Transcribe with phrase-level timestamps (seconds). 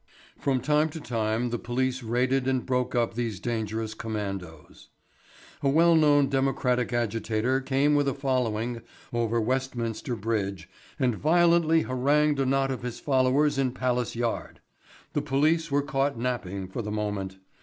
[0.35, 4.89] From time to time the police raided and broke up these dangerous commandoes.
[5.61, 8.81] A well known democratic agitator came with a following
[9.13, 10.67] over Westminster Bridge
[10.97, 14.59] and violently harangued a knot of his followers in Palace Yard.
[15.13, 17.37] The police were caught napping for the moment.